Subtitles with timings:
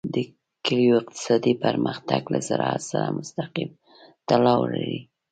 [0.13, 0.15] د
[0.65, 3.69] کلیو اقتصادي پرمختګ له زراعت سره مستقیم
[4.27, 4.99] تړاو لري.